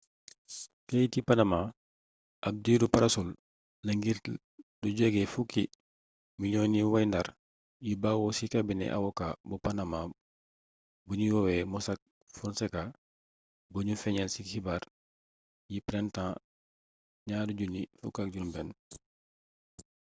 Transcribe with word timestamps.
keyiti 0.87 1.19
panama 1.27 1.59
ab 2.47 2.55
diiru 2.63 2.87
parasol 2.93 3.29
la 3.85 3.91
ngir 3.97 4.17
lu 4.81 4.89
jege 4.97 5.23
fukki 5.33 5.63
miliyoŋi 6.39 6.81
wayndare 6.93 7.31
yu 7.87 7.93
bawoo 8.03 8.35
ci 8.37 8.45
kabinet 8.53 8.91
awoka 8.97 9.27
bu 9.49 9.55
panama 9.65 9.99
buñuy 11.05 11.31
woowee 11.35 11.63
mossack 11.71 12.01
fonseca 12.37 12.83
buñu 13.71 13.93
feeñal 14.01 14.29
ci 14.33 14.41
xibaar 14.49 14.83
yi 15.71 15.77
printemps 15.87 16.41
2016 17.27 18.69